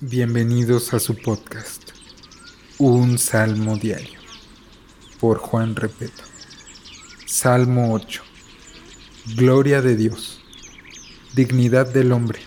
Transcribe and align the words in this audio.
Bienvenidos 0.00 0.94
a 0.94 1.00
su 1.00 1.16
podcast, 1.16 1.90
Un 2.78 3.18
Salmo 3.18 3.76
Diario, 3.76 4.20
por 5.18 5.38
Juan 5.38 5.74
Repeto. 5.74 6.22
Salmo 7.26 7.92
8. 7.92 8.22
Gloria 9.34 9.82
de 9.82 9.96
Dios, 9.96 10.40
dignidad 11.34 11.92
del 11.92 12.12
hombre, 12.12 12.38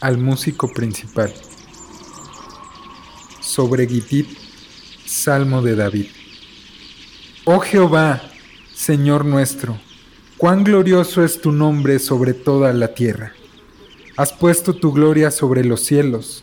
al 0.00 0.18
músico 0.18 0.72
principal. 0.72 1.32
Sobre 3.38 3.86
Gitit, 3.86 4.26
Salmo 5.06 5.62
de 5.62 5.76
David. 5.76 6.06
Oh 7.44 7.60
Jehová, 7.60 8.20
Señor 8.74 9.24
nuestro, 9.24 9.78
cuán 10.36 10.64
glorioso 10.64 11.24
es 11.24 11.40
tu 11.40 11.52
nombre 11.52 12.00
sobre 12.00 12.34
toda 12.34 12.72
la 12.72 12.92
tierra. 12.92 13.34
Has 14.16 14.32
puesto 14.32 14.74
tu 14.74 14.90
gloria 14.92 15.30
sobre 15.30 15.64
los 15.64 15.84
cielos 15.84 16.42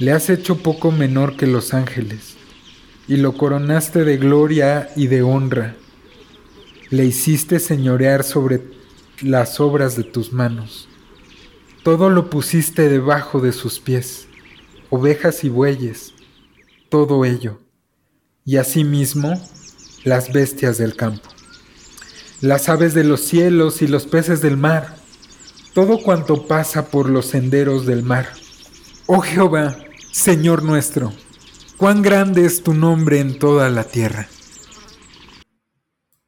Le 0.00 0.10
has 0.10 0.28
hecho 0.28 0.56
poco 0.56 0.90
menor 0.90 1.36
que 1.36 1.46
los 1.46 1.72
ángeles, 1.72 2.34
y 3.06 3.16
lo 3.16 3.36
coronaste 3.36 4.02
de 4.02 4.16
gloria 4.16 4.90
y 4.96 5.06
de 5.06 5.22
honra. 5.22 5.76
Le 6.90 7.04
hiciste 7.04 7.60
señorear 7.60 8.24
sobre 8.24 8.62
las 9.22 9.60
obras 9.60 9.96
de 9.96 10.02
tus 10.02 10.32
manos. 10.32 10.88
Todo 11.84 12.10
lo 12.10 12.28
pusiste 12.28 12.88
debajo 12.88 13.40
de 13.40 13.52
sus 13.52 13.78
pies, 13.78 14.26
ovejas 14.90 15.44
y 15.44 15.48
bueyes, 15.48 16.12
todo 16.88 17.24
ello, 17.24 17.60
y 18.44 18.56
asimismo 18.56 19.40
las 20.02 20.32
bestias 20.32 20.76
del 20.76 20.96
campo, 20.96 21.28
las 22.40 22.68
aves 22.68 22.94
de 22.94 23.04
los 23.04 23.20
cielos 23.20 23.80
y 23.80 23.86
los 23.86 24.06
peces 24.06 24.40
del 24.40 24.56
mar, 24.56 24.96
todo 25.72 26.02
cuanto 26.02 26.48
pasa 26.48 26.88
por 26.88 27.08
los 27.08 27.26
senderos 27.26 27.86
del 27.86 28.02
mar. 28.02 28.26
Oh 29.06 29.20
Jehová, 29.20 29.76
Señor 30.12 30.62
nuestro, 30.62 31.12
cuán 31.76 32.00
grande 32.00 32.46
es 32.46 32.62
tu 32.62 32.72
nombre 32.72 33.20
en 33.20 33.38
toda 33.38 33.68
la 33.68 33.84
tierra. 33.84 34.28